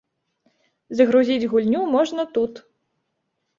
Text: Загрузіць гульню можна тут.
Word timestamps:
Загрузіць 1.01 1.49
гульню 1.53 1.81
можна 1.99 2.27
тут. 2.41 2.53